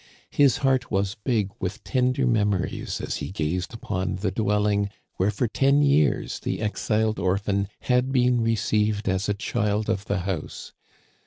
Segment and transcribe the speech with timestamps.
[0.31, 5.47] His heart was big with tender memories as he gazed upon the dwelling where for
[5.47, 10.73] ten years the exiled orphan had been received as a child of the house.